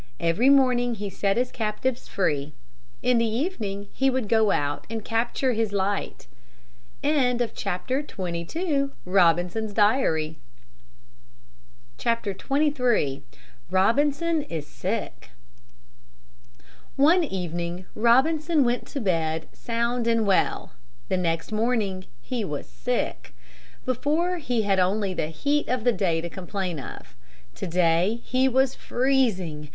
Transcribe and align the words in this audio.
Every 0.19 0.49
morning 0.49 0.95
he 0.95 1.11
set 1.11 1.37
his 1.37 1.51
captives 1.51 2.07
free. 2.07 2.53
In 3.03 3.19
the 3.19 3.29
evening 3.29 3.87
he 3.93 4.09
would 4.09 4.27
go 4.27 4.49
out 4.49 4.87
and 4.89 5.05
capture 5.05 5.53
his 5.53 5.71
light. 5.73 6.25
XXIII 7.03 7.47
ROBINSON 9.05 9.65
IS 14.49 14.65
SICK 14.67 15.29
One 16.95 17.23
evening 17.23 17.85
Robinson 17.93 18.63
went 18.63 18.87
to 18.87 18.99
bed 18.99 19.49
sound 19.53 20.07
and 20.07 20.25
well. 20.25 20.71
The 21.09 21.17
next 21.17 21.51
morning 21.51 22.05
he 22.23 22.43
was 22.43 22.65
sick. 22.67 23.35
Before 23.85 24.37
he 24.39 24.63
had 24.63 24.79
only 24.79 25.13
the 25.13 25.27
heat 25.27 25.67
of 25.69 25.83
the 25.83 25.93
day 25.93 26.21
to 26.21 26.27
complain 26.31 26.79
of. 26.79 27.15
To 27.53 27.67
day 27.67 28.19
he 28.25 28.47
was 28.47 28.73
freezing. 28.73 29.69